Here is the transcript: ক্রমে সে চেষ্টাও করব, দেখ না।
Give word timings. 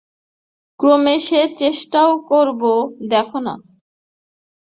ক্রমে 0.79 1.15
সে 1.19 1.41
চেষ্টাও 1.57 2.11
করব, 2.29 2.61
দেখ 3.09 3.29
না। 3.45 3.53